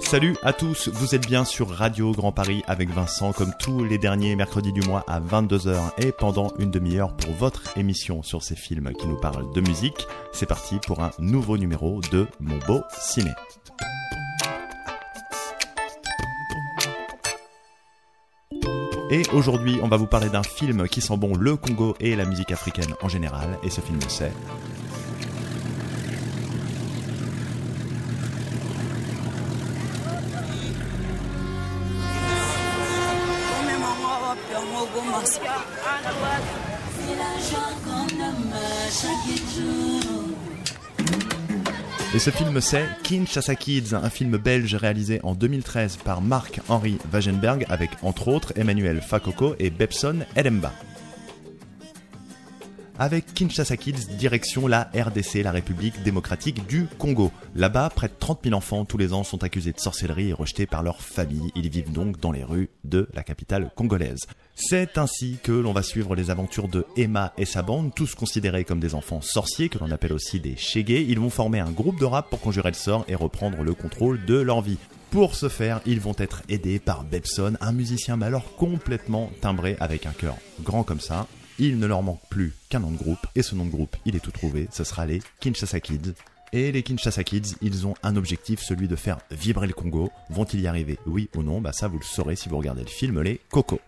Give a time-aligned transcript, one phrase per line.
[0.00, 3.98] Salut à tous, vous êtes bien sur Radio Grand Paris avec Vincent comme tous les
[3.98, 8.56] derniers mercredis du mois à 22h et pendant une demi-heure pour votre émission sur ces
[8.56, 10.06] films qui nous parlent de musique.
[10.32, 13.30] C'est parti pour un nouveau numéro de Mon Beau Ciné.
[19.10, 22.24] Et aujourd'hui, on va vous parler d'un film qui sent bon le Congo et la
[22.24, 23.58] musique africaine en général.
[23.62, 24.32] Et ce film, c'est
[42.24, 47.90] ce film c'est Kinshasa Kids, un film belge réalisé en 2013 par Marc-Henri Wagenberg avec
[48.02, 50.72] entre autres Emmanuel Fakoko et Bepson Edemba.
[52.96, 57.32] Avec Kinshasa Kids, direction la RDC, la République démocratique du Congo.
[57.56, 60.66] Là-bas, près de 30 000 enfants tous les ans sont accusés de sorcellerie et rejetés
[60.66, 61.50] par leur famille.
[61.56, 64.20] Ils vivent donc dans les rues de la capitale congolaise.
[64.54, 68.62] C'est ainsi que l'on va suivre les aventures de Emma et sa bande, tous considérés
[68.64, 71.04] comme des enfants sorciers, que l'on appelle aussi des chégués.
[71.08, 74.24] Ils vont former un groupe de rap pour conjurer le sort et reprendre le contrôle
[74.24, 74.78] de leur vie.
[75.10, 80.06] Pour ce faire, ils vont être aidés par Bebson, un musicien malheur complètement timbré avec
[80.06, 81.26] un cœur grand comme ça.
[81.58, 84.16] Il ne leur manque plus qu'un nom de groupe, et ce nom de groupe, il
[84.16, 86.14] est tout trouvé, ce sera les Kinshasa Kids.
[86.52, 90.10] Et les Kinshasa Kids, ils ont un objectif, celui de faire vibrer le Congo.
[90.30, 92.88] Vont-ils y arriver Oui ou non Bah ça vous le saurez si vous regardez le
[92.88, 93.80] film Les Coco.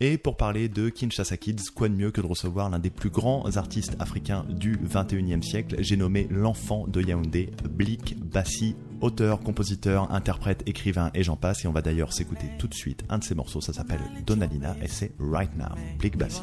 [0.00, 3.10] Et pour parler de Kinshasa Kids, quoi de mieux que de recevoir l'un des plus
[3.10, 10.12] grands artistes africains du 21e siècle J'ai nommé l'enfant de Yaoundé, Blik Bassi, auteur, compositeur,
[10.12, 11.64] interprète, écrivain et j'en passe.
[11.64, 14.76] Et on va d'ailleurs s'écouter tout de suite un de ses morceaux, ça s'appelle Donalina
[14.80, 16.42] et c'est Right Now, Blik Bassi.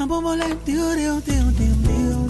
[0.00, 2.27] I'm on my life, deal, deal, deal, deal, deal.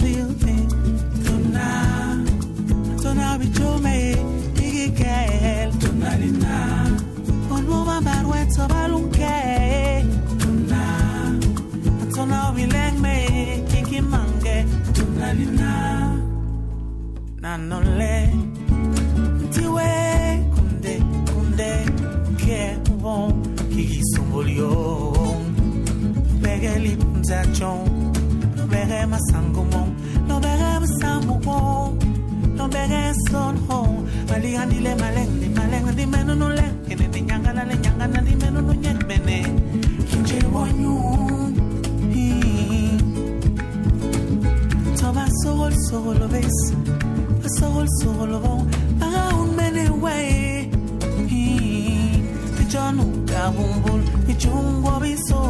[53.51, 54.01] bumbul
[54.31, 55.41] ichungwa biso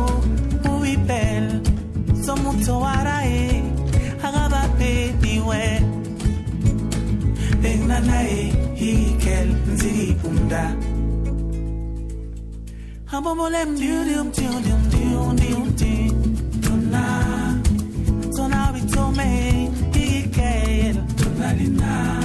[0.75, 1.45] ubipel
[2.25, 3.63] somutso warae
[4.23, 5.81] agabapetiwe
[7.63, 10.73] enanae hikel nzikipunda
[13.11, 15.93] abobolem diudium tiudium diudium ti
[16.61, 17.03] tuna.
[18.35, 19.27] Tuna bitome
[19.93, 22.23] hikel tunalina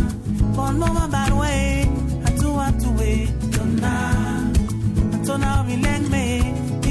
[0.56, 1.88] bon mama barwe
[2.26, 4.13] atuatuwe tuna
[5.34, 6.24] tona bilengme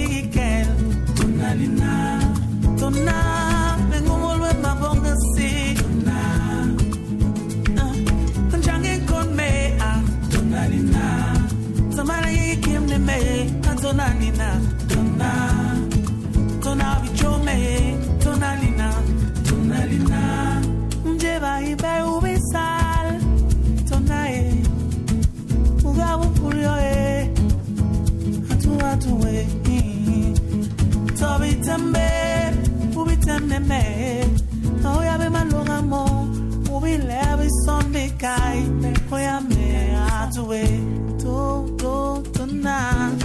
[0.02, 0.68] igikel
[1.18, 1.94] tona lina
[2.80, 3.16] tona
[3.90, 5.50] mengumolwe mabonga si
[5.80, 6.18] tona
[8.50, 8.94] kunjange
[9.88, 10.00] ah,
[10.32, 11.06] tona lina
[11.96, 13.20] zamara yigikimne me
[13.82, 14.50] tona lina
[14.92, 15.30] tona
[16.64, 17.58] tona bichome
[28.98, 29.48] tuwe
[31.20, 32.08] tobitembe
[32.96, 33.82] ubitememe
[34.98, 36.04] oyabe malunga mo
[36.76, 38.62] ubile bisombikai
[39.12, 40.64] oyame atuwe
[41.22, 43.20] to to tonight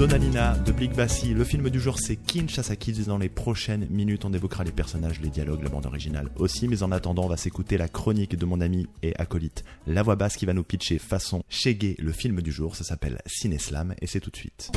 [0.00, 1.34] Donalina de Blik Bassi.
[1.34, 3.04] Le film du jour, c'est Kinshasa Kids.
[3.04, 6.68] Dans les prochaines minutes, on évoquera les personnages, les dialogues, la bande originale aussi.
[6.68, 10.16] Mais en attendant, on va s'écouter la chronique de mon ami et acolyte, la voix
[10.16, 12.76] basse qui va nous pitcher façon Shege, le film du jour.
[12.76, 14.72] Ça s'appelle Cineslam et c'est tout de suite.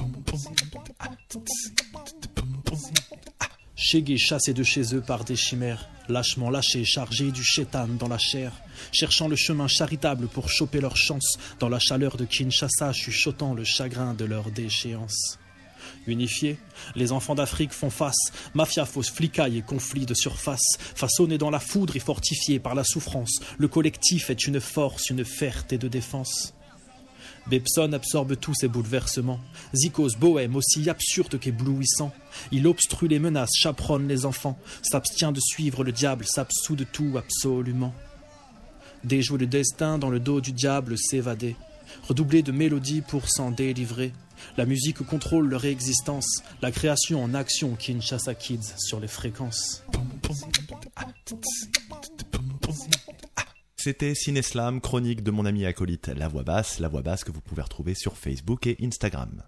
[3.75, 8.19] Chégués chassés de chez eux par des chimères, lâchement lâchés, chargés du chétan dans la
[8.19, 8.51] chair,
[8.91, 13.63] cherchant le chemin charitable pour choper leur chance, dans la chaleur de Kinshasa, chuchotant le
[13.63, 15.39] chagrin de leur déchéance.
[16.05, 16.57] Unifiés,
[16.95, 21.59] les enfants d'Afrique font face, mafia fausse, flicaille et conflits de surface, façonnés dans la
[21.59, 26.53] foudre et fortifiés par la souffrance, le collectif est une force, une ferté de défense.
[27.47, 29.39] Bebson absorbe tous ces bouleversements.
[29.75, 32.13] Zikos, bohème, aussi absurde qu'éblouissant.
[32.51, 37.17] Il obstrue les menaces, chaperonne les enfants, s'abstient de suivre le diable, s'absout de tout
[37.17, 37.93] absolument.
[39.03, 41.55] Déjouer le destin dans le dos du diable, s'évader.
[42.07, 44.13] Redoubler de mélodies pour s'en délivrer.
[44.57, 49.83] La musique contrôle leur existence, la création en action Kinshasa Kids sur les fréquences.
[53.83, 57.41] C'était Cineslam, chronique de mon ami acolyte La Voix Basse, La Voix Basse que vous
[57.41, 59.43] pouvez retrouver sur Facebook et Instagram.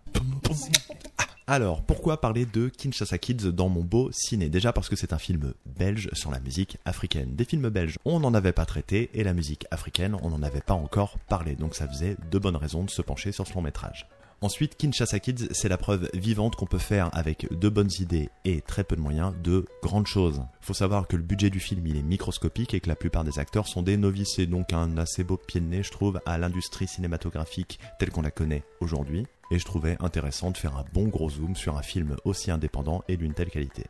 [1.47, 4.49] Alors, pourquoi parler de Kinshasa Kids dans mon beau ciné?
[4.49, 7.33] Déjà parce que c'est un film belge sur la musique africaine.
[7.33, 10.59] Des films belges, on n'en avait pas traité, et la musique africaine, on n'en avait
[10.59, 11.55] pas encore parlé.
[11.55, 14.05] Donc ça faisait de bonnes raisons de se pencher sur ce long métrage.
[14.41, 18.61] Ensuite, Kinshasa Kids, c'est la preuve vivante qu'on peut faire avec de bonnes idées et
[18.61, 20.41] très peu de moyens de grandes choses.
[20.61, 23.39] Faut savoir que le budget du film il est microscopique et que la plupart des
[23.39, 26.37] acteurs sont des novices et donc un assez beau pied de nez, je trouve, à
[26.37, 29.25] l'industrie cinématographique telle qu'on la connaît aujourd'hui.
[29.51, 33.03] Et je trouvais intéressant de faire un bon gros zoom sur un film aussi indépendant
[33.07, 33.85] et d'une telle qualité.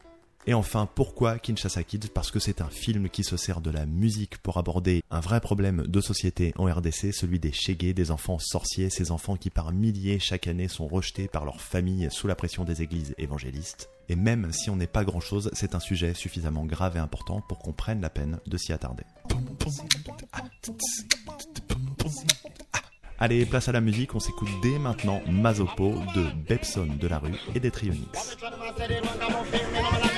[0.47, 2.09] Et enfin, pourquoi Kinshasa Kids?
[2.13, 5.42] Parce que c'est un film qui se sert de la musique pour aborder un vrai
[5.42, 9.71] problème de société en RDC, celui des chégués, des enfants sorciers, ces enfants qui par
[9.71, 13.89] milliers chaque année sont rejetés par leurs familles sous la pression des églises évangélistes.
[14.07, 17.57] Et même si on n'est pas grand-chose, c'est un sujet suffisamment grave et important pour
[17.57, 19.03] qu'on prenne la peine de s'y attarder.
[23.18, 27.36] Allez, place à la musique, on s'écoute dès maintenant Mazopo de Bepson de la rue
[27.56, 28.38] et des Trionix.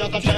[0.00, 0.29] yo te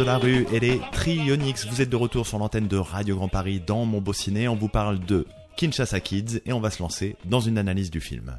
[0.00, 1.66] de la rue et les Trionyx.
[1.66, 4.48] Vous êtes de retour sur l'antenne de Radio Grand Paris dans Mon Beau Ciné.
[4.48, 5.26] On vous parle de
[5.58, 8.34] Kinshasa Kids et on va se lancer dans une analyse du film.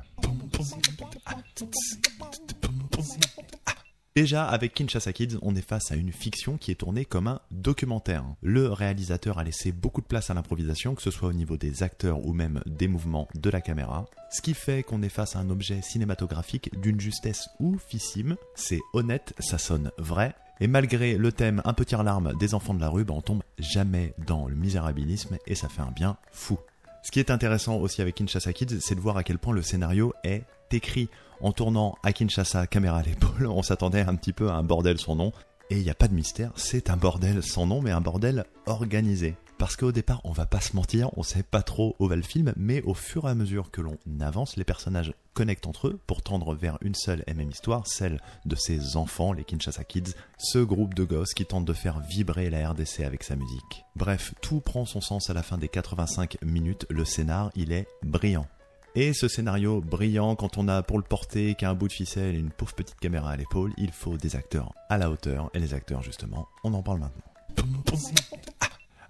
[4.15, 7.41] Déjà, avec Kinshasa Kids, on est face à une fiction qui est tournée comme un
[7.51, 8.25] documentaire.
[8.41, 11.84] Le réalisateur a laissé beaucoup de place à l'improvisation, que ce soit au niveau des
[11.84, 14.08] acteurs ou même des mouvements de la caméra.
[14.32, 18.36] Ce qui fait qu'on est face à un objet cinématographique d'une justesse oufissime.
[18.56, 20.34] C'est honnête, ça sonne vrai.
[20.62, 23.41] Et malgré le thème un peu tire-larme des enfants de la rue, ben on tombe
[23.58, 26.60] jamais dans le misérabilisme et ça fait un bien fou.
[27.01, 29.63] Ce qui est intéressant aussi avec Kinshasa Kids, c'est de voir à quel point le
[29.63, 31.10] scénario est écrit
[31.41, 35.00] en tournant à Kinshasa, caméra à l'épaule, on s'attendait un petit peu à un bordel
[35.00, 35.34] sans nom.
[35.72, 38.46] Et il n'y a pas de mystère, c'est un bordel sans nom, mais un bordel
[38.68, 39.36] organisé.
[39.62, 42.24] Parce qu'au départ, on va pas se mentir, on sait pas trop où va le
[42.24, 46.00] film, mais au fur et à mesure que l'on avance, les personnages connectent entre eux
[46.08, 50.15] pour tendre vers une seule et même histoire, celle de ces enfants, les Kinshasa Kids,
[50.39, 53.86] ce groupe de gosses qui tentent de faire vibrer la RDC avec sa musique.
[53.96, 57.88] Bref, tout prend son sens à la fin des 85 minutes, le scénar, il est
[58.01, 58.48] brillant.
[58.96, 62.39] Et ce scénario brillant, quand on a pour le porter qu'un bout de ficelle et
[62.39, 65.51] une pauvre petite caméra à l'épaule, il faut des acteurs à la hauteur.
[65.53, 67.22] Et les acteurs, justement, on en parle maintenant.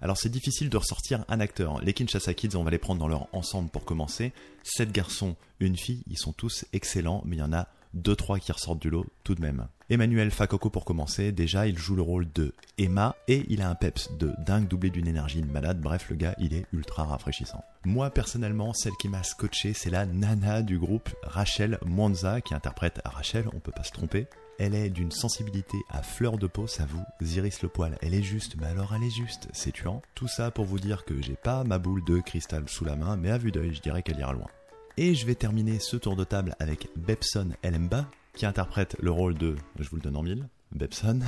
[0.02, 1.80] Alors c'est difficile de ressortir un acteur.
[1.80, 4.32] Les Kinshasa Kids, on va les prendre dans leur ensemble pour commencer.
[4.64, 8.40] Sept garçons, une fille, ils sont tous excellents, mais il y en a deux trois
[8.40, 9.68] qui ressortent du lot tout de même.
[9.90, 13.74] Emmanuel Fakoko pour commencer, déjà il joue le rôle de Emma et il a un
[13.74, 17.62] peps de dingue doublé d'une énergie de malade, bref le gars il est ultra rafraîchissant.
[17.84, 23.02] Moi personnellement celle qui m'a scotché c'est la nana du groupe Rachel Mwanza qui interprète
[23.04, 24.26] Rachel, on peut pas se tromper.
[24.58, 27.04] Elle est d'une sensibilité à fleur de peau, ça vous
[27.36, 27.98] iris le poil.
[28.02, 30.02] Elle est juste, mais alors elle est juste, c'est tuant.
[30.14, 33.16] Tout ça pour vous dire que j'ai pas ma boule de cristal sous la main,
[33.16, 34.48] mais à vue d'œil, je dirais qu'elle ira loin.
[34.96, 39.34] Et je vais terminer ce tour de table avec Bebson Elemba, qui interprète le rôle
[39.34, 41.20] de, je vous le donne en mille, Bebson.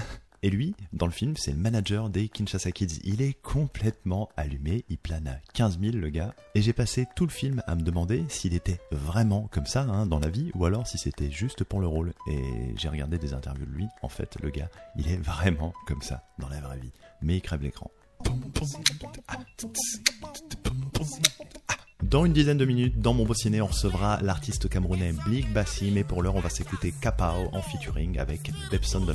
[0.45, 3.01] Et lui, dans le film, c'est le manager des Kinshasa Kids.
[3.03, 6.35] Il est complètement allumé, il plane à 15 000 le gars.
[6.55, 10.05] Et j'ai passé tout le film à me demander s'il était vraiment comme ça hein,
[10.05, 12.13] dans la vie ou alors si c'était juste pour le rôle.
[12.31, 13.87] Et j'ai regardé des interviews de lui.
[14.03, 16.93] En fait, le gars, il est vraiment comme ça dans la vraie vie.
[17.23, 17.91] Mais il crève l'écran.
[22.03, 26.05] Dans une dizaine de minutes, dans mon beau on recevra l'artiste camerounais Blig Bassi, mais
[26.05, 29.13] pour l'heure, on va s'écouter Kapao en featuring avec Bebson de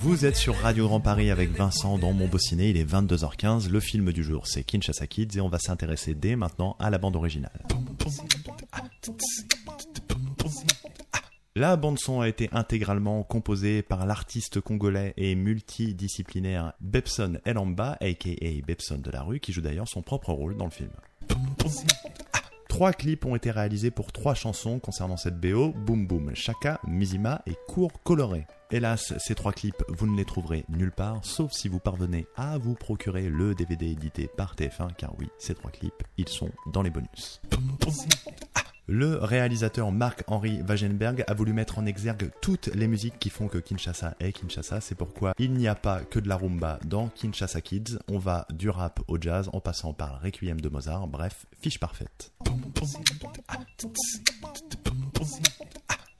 [0.00, 3.68] Vous êtes sur Radio Grand Paris avec Vincent dans Mon Beau Ciné, il est 22h15,
[3.70, 6.98] le film du jour c'est Kinshasa Kids et on va s'intéresser dès maintenant à la
[6.98, 7.62] bande originale.
[11.56, 18.30] La bande son a été intégralement composée par l'artiste congolais et multidisciplinaire Bepson Elamba, aka
[18.66, 20.90] Bepson de la rue, qui joue d'ailleurs son propre rôle dans le film.
[22.74, 27.40] Trois clips ont été réalisés pour trois chansons concernant cette BO, Boom Boom, Chaka, Mizima
[27.46, 28.48] et Cours Coloré.
[28.72, 32.58] Hélas, ces trois clips, vous ne les trouverez nulle part, sauf si vous parvenez à
[32.58, 36.82] vous procurer le DVD édité par TF1, car oui, ces trois clips, ils sont dans
[36.82, 37.40] les bonus.
[38.86, 43.56] Le réalisateur Marc-Henri Wagenberg a voulu mettre en exergue toutes les musiques qui font que
[43.56, 44.82] Kinshasa est Kinshasa.
[44.82, 47.98] C'est pourquoi il n'y a pas que de la rumba dans Kinshasa Kids.
[48.08, 51.06] On va du rap au jazz en passant par Requiem de Mozart.
[51.08, 52.32] Bref, fiche parfaite.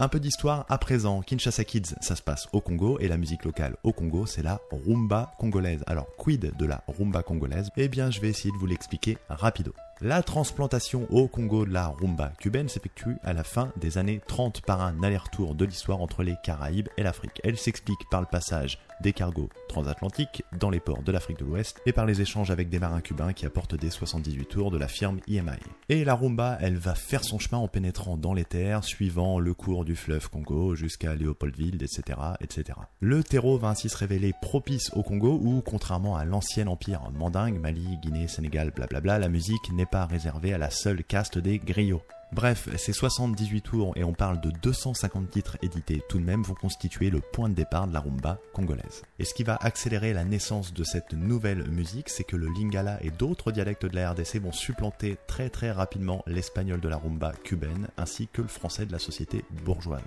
[0.01, 1.23] Un peu d'histoire à présent.
[1.23, 4.61] Kinshasa Kids, ça se passe au Congo et la musique locale au Congo, c'est la
[4.73, 5.85] rumba congolaise.
[5.87, 7.71] Alors, quid de la rumba congolaise?
[7.77, 9.73] Eh bien, je vais essayer de vous l'expliquer rapido.
[10.01, 14.63] La transplantation au Congo de la rumba cubaine s'effectue à la fin des années 30
[14.63, 17.41] par un aller-retour de l'histoire entre les Caraïbes et l'Afrique.
[17.45, 21.81] Elle s'explique par le passage des cargos transatlantiques dans les ports de l'Afrique de l'Ouest
[21.85, 24.89] et par les échanges avec des marins cubains qui apportent des 78 tours de la
[24.89, 25.61] firme IMI.
[25.91, 29.53] Et la rumba, elle va faire son chemin en pénétrant dans les terres, suivant le
[29.53, 32.79] cours du fleuve Congo jusqu'à Léopoldville, etc., etc.
[33.01, 37.61] Le terreau va ainsi se révéler propice au Congo où, contrairement à l'ancien empire mandingue,
[37.61, 42.03] Mali, Guinée, Sénégal, blablabla, la musique n'est pas réservée à la seule caste des griots.
[42.35, 46.55] Bref, ces 78 tours, et on parle de 250 titres édités tout de même, vont
[46.55, 49.05] constituer le point de départ de la rumba congolaise.
[49.21, 52.99] Et ce qui va accélérer la naissance de cette nouvelle musique, c'est que le lingala
[53.03, 57.33] et d'autres dialectes de la RDC vont supplanter très très rapidement l'espagnol de la rumba
[57.45, 60.03] cubaine, ainsi que le français de la société bourgeoise.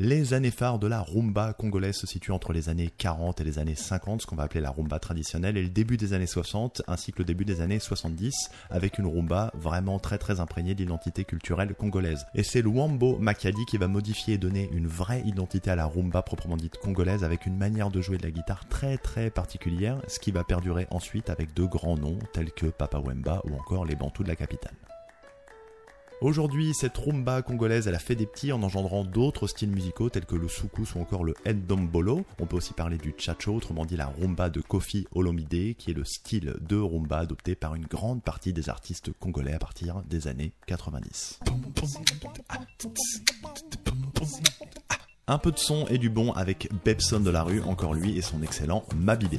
[0.00, 3.58] Les années phares de la rumba congolaise se situent entre les années 40 et les
[3.58, 6.82] années 50, ce qu'on va appeler la rumba traditionnelle, et le début des années 60,
[6.86, 8.32] ainsi que le début des années 70,
[8.70, 12.26] avec une rumba vraiment très très imprégnée d'identité culturelle congolaise.
[12.36, 16.22] Et c'est Luambo Makali qui va modifier et donner une vraie identité à la rumba
[16.22, 20.20] proprement dite congolaise, avec une manière de jouer de la guitare très très particulière, ce
[20.20, 23.96] qui va perdurer ensuite avec de grands noms tels que Papa Wemba ou encore les
[23.96, 24.76] Bantous de la capitale.
[26.20, 30.26] Aujourd'hui, cette rumba congolaise, elle a fait des petits en engendrant d'autres styles musicaux tels
[30.26, 32.24] que le soukous ou encore le ndombolo.
[32.40, 35.94] On peut aussi parler du chacho, autrement dit la rumba de Kofi Olomide, qui est
[35.94, 40.26] le style de rumba adopté par une grande partie des artistes congolais à partir des
[40.26, 41.38] années 90.
[45.28, 48.22] Un peu de son et du bon avec Bebson de la rue, encore lui et
[48.22, 49.38] son excellent Mabidé.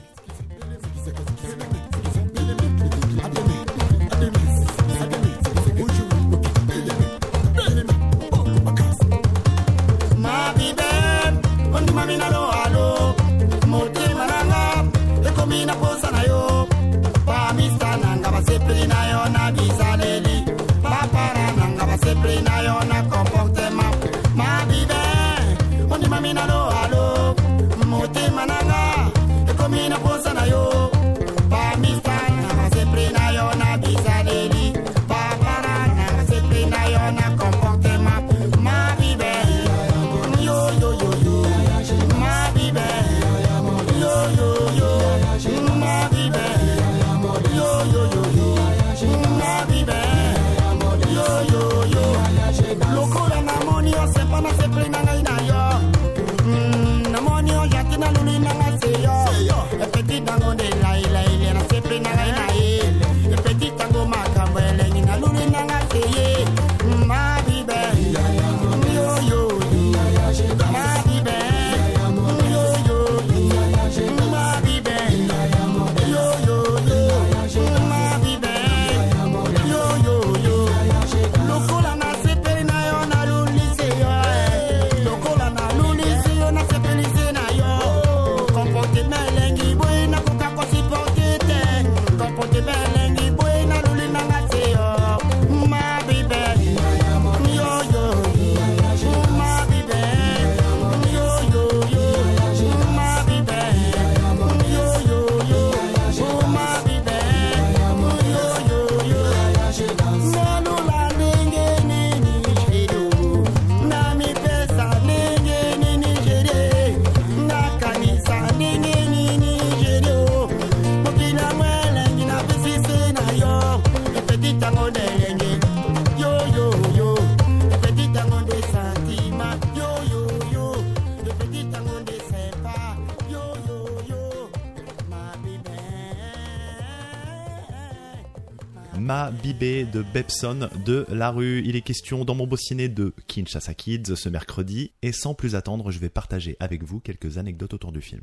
[139.60, 141.62] De Bepson de la rue.
[141.66, 144.94] Il est question dans mon beau ciné de Kinshasa Kids ce mercredi.
[145.02, 148.22] Et sans plus attendre, je vais partager avec vous quelques anecdotes autour du film.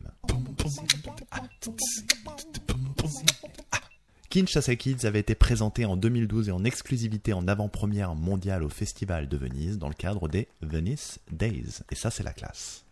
[4.31, 9.29] Kinshasa Kids avait été présenté en 2012 et en exclusivité en avant-première mondiale au Festival
[9.29, 11.83] de Venise dans le cadre des Venice Days.
[11.90, 12.87] Et ça, c'est la classe.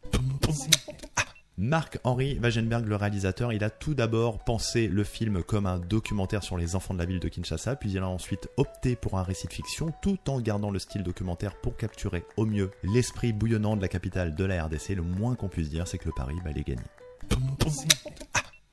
[1.57, 6.57] Marc-Henri Wagenberg, le réalisateur, il a tout d'abord pensé le film comme un documentaire sur
[6.57, 9.47] les enfants de la ville de Kinshasa, puis il a ensuite opté pour un récit
[9.47, 13.83] de fiction, tout en gardant le style documentaire pour capturer au mieux l'esprit bouillonnant de
[13.83, 14.97] la capitale de la RDC.
[14.97, 16.83] Le moins qu'on puisse dire, c'est que le pari va les gagner.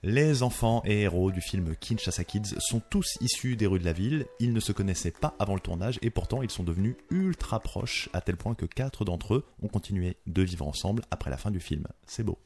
[0.03, 3.93] Les enfants et héros du film Kinshasa Kids sont tous issus des rues de la
[3.93, 7.59] ville, ils ne se connaissaient pas avant le tournage et pourtant ils sont devenus ultra
[7.59, 11.37] proches à tel point que quatre d'entre eux ont continué de vivre ensemble après la
[11.37, 11.85] fin du film.
[12.07, 12.39] C'est beau.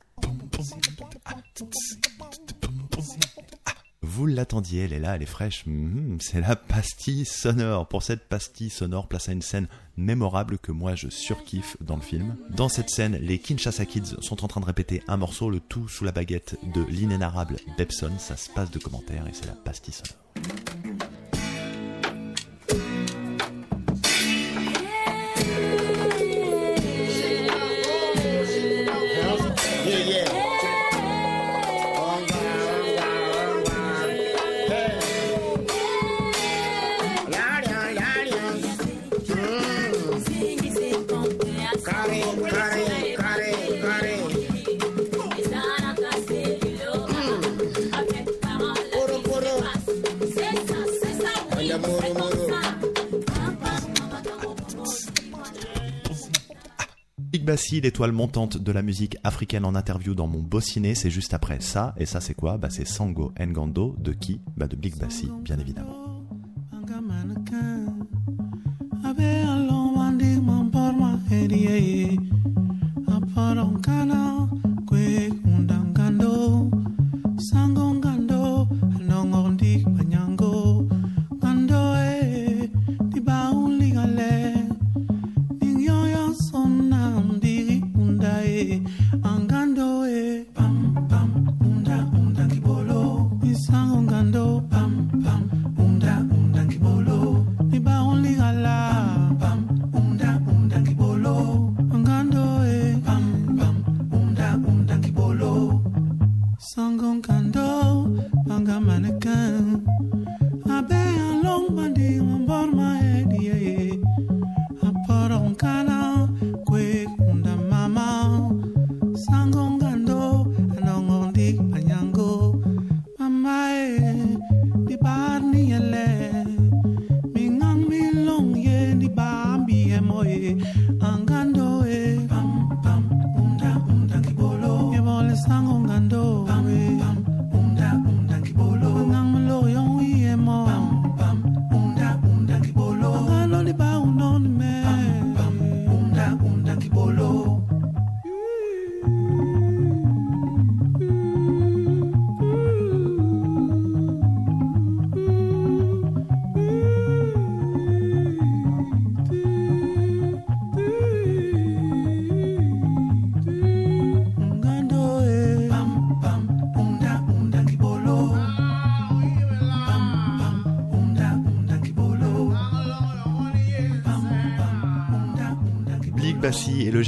[4.02, 5.66] Vous l'attendiez, elle est là, elle est fraîche.
[5.66, 7.88] Mhm, c'est la pastille sonore.
[7.88, 12.02] Pour cette pastille sonore, place à une scène mémorable que moi je surkiffe dans le
[12.02, 12.38] film.
[12.50, 15.88] Dans cette scène, les Kinshasa Kids sont en train de répéter un morceau, le tout
[15.88, 18.12] sous la baguette de l'inénarrable Bepson.
[18.18, 20.75] Ça se passe de commentaires et c'est la pastille sonore.
[57.56, 61.34] Bassi, l'étoile montante de la musique africaine en interview dans mon beau ciné, c'est juste
[61.34, 61.96] après ça.
[61.96, 62.58] Et ça, c'est quoi?
[62.58, 64.42] Bah, c'est Sango Ngando de qui?
[64.58, 66.15] Bah, de Big Bassi, bien évidemment.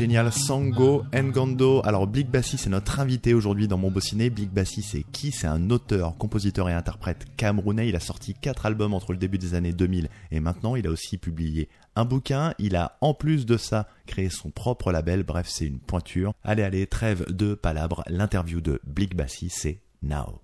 [0.08, 1.82] Génial Sango Ngando.
[1.84, 4.30] Alors Big Bassi, c'est notre invité aujourd'hui dans mon beau ciné.
[4.30, 5.34] Big Bassi, c'est qui?
[5.34, 7.90] C'est un auteur, compositeur et interprète camerounais.
[7.90, 10.78] Il a sorti quatre albums entre le début des années 2000 et maintenant.
[10.78, 11.68] Il a aussi publié
[11.98, 12.54] un bouquin.
[12.58, 15.24] Il a en plus de ça créé son propre label.
[15.24, 16.34] Bref, c'est une pointure.
[16.42, 18.06] Allez, allez, trêve de palabres.
[18.08, 20.40] L'interview de Big Bassi, c'est now.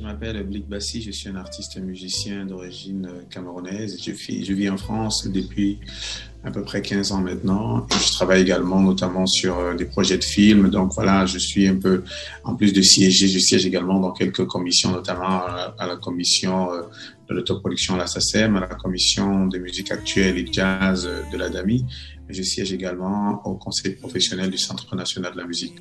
[0.00, 3.98] Je m'appelle Blik Bassi, je suis un artiste musicien d'origine camerounaise.
[4.02, 4.12] Je,
[4.54, 5.78] vis- en France depuis
[6.42, 7.86] à peu près 15 ans maintenant.
[7.90, 10.70] Je travaille également notamment sur euh, des projets de films.
[10.70, 12.02] Donc voilà, je suis un peu,
[12.44, 16.80] en plus de siéger, je siège également dans quelques commissions, notamment à, la commission euh,
[17.28, 21.36] de l'autoproduction à la SACEM, à la commission de musique actuelle et jazz euh, de
[21.36, 21.84] la DAMI.
[22.30, 25.74] Je siège également au conseil professionnel du Centre national de la musique.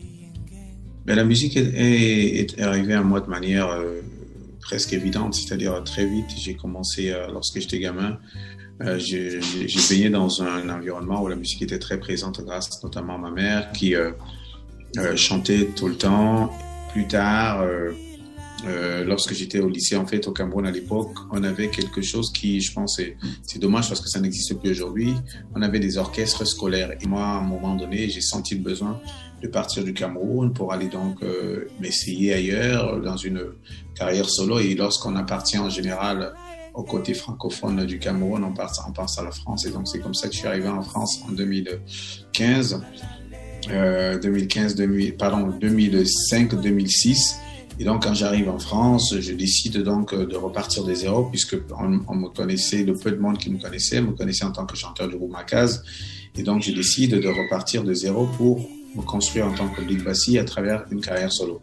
[1.05, 3.69] Ben, la musique est, arrivée à moi de manière
[4.69, 6.27] presque évidente, c'est-à-dire très vite.
[6.37, 8.19] J'ai commencé euh, lorsque j'étais gamin.
[8.83, 9.39] Euh, j'ai
[9.89, 13.71] baigné dans un environnement où la musique était très présente grâce notamment à ma mère
[13.71, 14.11] qui euh,
[15.15, 16.51] chantait tout le temps.
[16.93, 17.65] plus tard,
[19.05, 22.61] lorsque j'étais au lycée, en fait, au Cameroun à l'époque, on avait quelque chose qui,
[22.61, 23.01] je pense,
[23.49, 25.13] c'est dommage parce que ça n'existe plus aujourd'hui.
[25.55, 26.91] On avait des orchestres scolaires.
[27.01, 28.99] Et moi, à un moment donné, j'ai senti le besoin
[29.41, 33.41] de partir du Cameroun pour aller donc euh, m'essayer ailleurs dans une
[33.95, 34.59] carrière solo.
[34.59, 36.33] Et lorsqu'on appartient en général
[36.73, 39.65] au côté francophone du Cameroun, on pense, à la France.
[39.65, 42.81] Et donc, c'est comme ça que je suis arrivé en France en 2015.
[43.69, 47.35] Euh, 2015, 2000, pardon, 2005, 2006.
[47.79, 51.55] Et donc, quand j'arrive en France, je décide donc euh, de repartir de zéro, puisque
[51.77, 54.65] on, on me connaissait, le peu de monde qui me connaissait, me connaissait en tant
[54.65, 55.81] que chanteur du groupe Macaz.
[56.35, 60.03] Et donc, je décide de repartir de zéro pour me construire en tant que Big
[60.03, 61.61] Bassi à travers une carrière solo.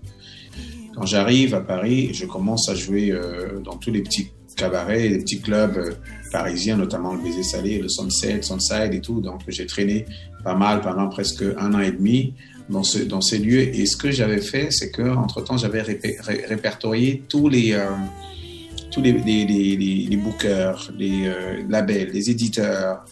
[0.97, 5.19] Quand j'arrive à Paris, je commence à jouer euh, dans tous les petits cabarets, les
[5.19, 5.93] petits clubs euh,
[6.33, 9.21] parisiens, notamment le Baiser Salé, le Sunset, Sunside et tout.
[9.21, 10.07] Donc, j'ai traîné
[10.43, 12.33] pas mal pendant presque un an et demi
[12.71, 13.61] dans, ce, dans ces lieux.
[13.61, 17.91] Et ce que j'avais fait, c'est que entre temps, j'avais répertorié tous les euh,
[18.91, 21.31] tous les, les, bookers, les
[21.69, 23.05] labels, les éditeurs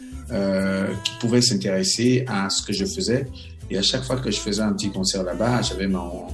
[1.05, 3.27] qui pouvaient s'intéresser à ce que je faisais.
[3.70, 6.27] Et à chaque fois que je faisais un petit concert là-bas, j'avais mon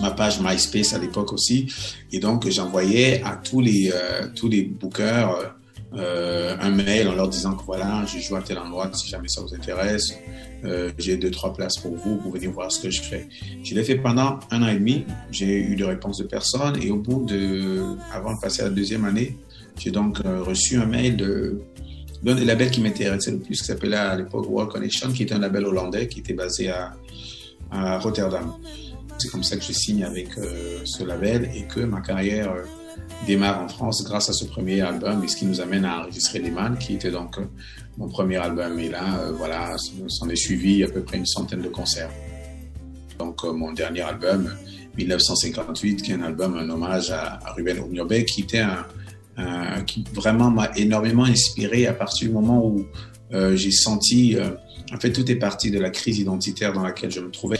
[0.00, 1.72] ma page MySpace à l'époque aussi,
[2.12, 5.54] et donc j'envoyais à tous les euh, tous les bookers
[5.94, 9.28] euh, un mail en leur disant que voilà, je joue à tel endroit, si jamais
[9.28, 10.12] ça vous intéresse,
[10.64, 13.28] euh, j'ai deux, trois places pour vous, vous venez voir ce que je fais.
[13.62, 16.90] Je l'ai fait pendant un an et demi, j'ai eu de réponses de personnes, et
[16.90, 17.82] au bout de,
[18.12, 19.38] avant de passer à la deuxième année,
[19.78, 21.62] j'ai donc reçu un mail de
[22.26, 25.34] l'un des labels qui m'intéressait le plus, qui s'appelait à l'époque World Connection, qui était
[25.34, 26.92] un label hollandais qui était basé à,
[27.98, 28.52] Rotterdam.
[29.18, 32.62] C'est comme ça que je signe avec euh, ce label et que ma carrière euh,
[33.26, 36.38] démarre en France grâce à ce premier album et ce qui nous amène à enregistrer
[36.38, 37.46] Les Man, qui était donc euh,
[37.96, 38.78] mon premier album.
[38.78, 39.76] Et là, voilà,
[40.08, 42.10] s'en est suivi à peu près une centaine de concerts.
[43.18, 44.52] Donc mon dernier album,
[44.96, 48.86] 1958, qui est un album, un hommage à, Ruben Oumniobé, qui était un,
[49.36, 52.86] un- qui vraiment m'a énormément inspiré à partir du moment où
[53.32, 54.50] euh, j'ai senti, euh,
[54.94, 57.58] en fait, tout est parti de la crise identitaire dans laquelle je me trouvais.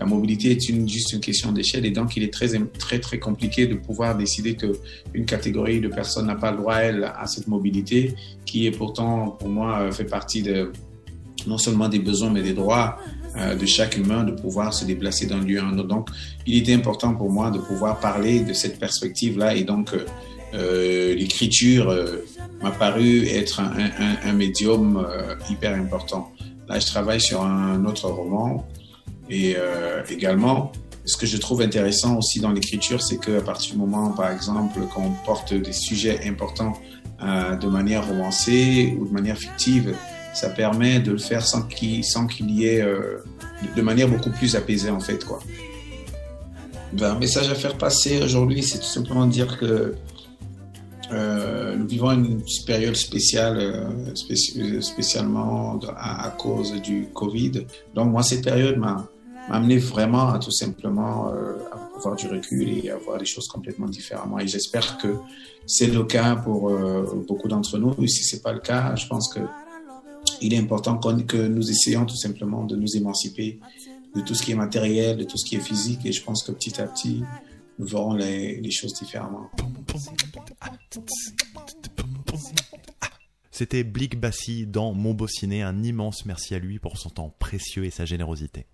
[0.00, 3.66] La mobilité est juste une question d'échelle et donc il est très, très, très compliqué
[3.68, 4.72] de pouvoir décider que
[5.14, 8.14] une catégorie de personnes n'a pas le droit, elle, à cette mobilité
[8.44, 10.72] qui est pourtant, pour moi, euh, fait partie de,
[11.46, 12.98] non seulement des besoins, mais des droits
[13.36, 15.88] euh, de chaque humain de pouvoir se déplacer d'un lieu à un autre.
[15.88, 16.10] Donc,
[16.46, 20.04] il était important pour moi de pouvoir parler de cette perspective-là et donc euh,
[20.52, 21.96] euh, l'écriture
[22.62, 25.06] m'a paru être un, médium
[25.48, 26.30] hyper important.
[26.68, 28.68] Là, je travaille sur un autre roman
[29.30, 29.56] et
[30.10, 30.70] également,
[31.06, 34.78] ce que je trouve intéressant aussi dans l'écriture, c'est qu'à partir du moment, par exemple,
[34.94, 36.74] qu'on porte des sujets importants
[37.20, 39.96] de manière romancée ou de manière fictive,
[40.32, 43.18] ça permet de le faire sans qu'il y ait euh,
[43.76, 45.24] de manière beaucoup plus apaisée en fait.
[46.92, 49.94] Ben, un message à faire passer aujourd'hui, c'est tout simplement dire que
[51.10, 57.66] euh, nous vivons une période spéciale, euh, spéci- spécialement à, cause du Covid.
[57.94, 59.06] Donc moi, cette période m'a
[59.50, 61.32] amené vraiment à tout simplement
[61.96, 64.38] avoir du recul et à voir les choses complètement différemment.
[64.38, 65.08] Et j'espère que
[65.66, 66.70] c'est le cas pour
[67.28, 67.94] beaucoup d'entre nous.
[68.00, 69.40] Et si c'est pas le cas, je pense que
[70.42, 73.60] il est important que nous essayons tout simplement de nous émanciper
[74.14, 76.04] de tout ce qui est matériel, de tout ce qui est physique.
[76.04, 77.22] Et je pense que petit à petit,
[77.78, 79.50] nous verrons les, les choses différemment.
[83.50, 85.62] C'était Blick Bassi dans Mon Beau Ciné.
[85.62, 88.66] Un immense merci à lui pour son temps précieux et sa générosité.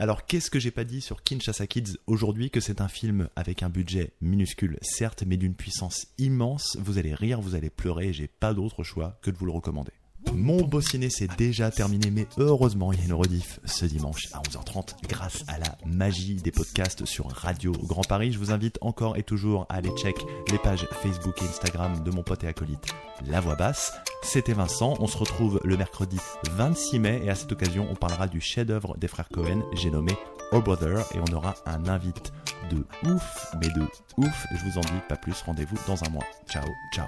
[0.00, 3.62] Alors, qu'est-ce que j'ai pas dit sur Kinshasa Kids aujourd'hui Que c'est un film avec
[3.62, 6.78] un budget minuscule, certes, mais d'une puissance immense.
[6.80, 9.52] Vous allez rire, vous allez pleurer, et j'ai pas d'autre choix que de vous le
[9.52, 9.92] recommander.
[10.34, 14.28] Mon beau ciné, c'est déjà terminé, mais heureusement, il y a une rediff ce dimanche
[14.32, 18.32] à 11h30 grâce à la magie des podcasts sur Radio Grand Paris.
[18.32, 20.16] Je vous invite encore et toujours à aller check
[20.50, 22.86] les pages Facebook et Instagram de mon pote et acolyte
[23.26, 23.92] La Voix Basse.
[24.22, 26.18] C'était Vincent, on se retrouve le mercredi
[26.52, 30.12] 26 mai et à cette occasion, on parlera du chef-d'œuvre des frères Cohen, j'ai nommé
[30.52, 32.32] Oh Brother, et on aura un invite
[32.70, 33.82] de ouf, mais de
[34.16, 34.46] ouf.
[34.52, 36.26] Je vous en dis pas plus, rendez-vous dans un mois.
[36.48, 37.06] Ciao, ciao.